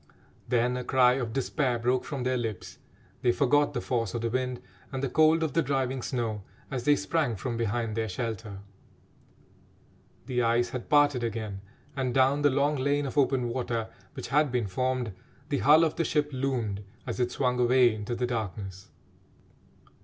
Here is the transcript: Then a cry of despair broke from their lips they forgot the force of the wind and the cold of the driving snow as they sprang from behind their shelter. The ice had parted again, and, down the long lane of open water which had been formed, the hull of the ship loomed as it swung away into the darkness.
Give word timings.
Then 0.47 0.77
a 0.77 0.83
cry 0.83 1.13
of 1.13 1.31
despair 1.31 1.77
broke 1.77 2.05
from 2.05 2.23
their 2.23 2.35
lips 2.35 2.79
they 3.21 3.31
forgot 3.31 3.75
the 3.75 3.81
force 3.81 4.15
of 4.15 4.21
the 4.21 4.31
wind 4.31 4.59
and 4.91 5.03
the 5.03 5.09
cold 5.09 5.43
of 5.43 5.53
the 5.53 5.61
driving 5.61 6.01
snow 6.01 6.41
as 6.71 6.85
they 6.85 6.95
sprang 6.95 7.35
from 7.35 7.55
behind 7.55 7.95
their 7.95 8.09
shelter. 8.09 8.61
The 10.25 10.41
ice 10.41 10.71
had 10.71 10.89
parted 10.89 11.23
again, 11.23 11.61
and, 11.95 12.15
down 12.15 12.41
the 12.41 12.49
long 12.49 12.77
lane 12.77 13.05
of 13.05 13.15
open 13.15 13.47
water 13.49 13.89
which 14.15 14.29
had 14.29 14.51
been 14.51 14.65
formed, 14.65 15.13
the 15.49 15.59
hull 15.59 15.83
of 15.83 15.97
the 15.97 16.03
ship 16.03 16.31
loomed 16.33 16.83
as 17.05 17.19
it 17.19 17.29
swung 17.31 17.59
away 17.59 17.93
into 17.93 18.15
the 18.15 18.25
darkness. 18.25 18.89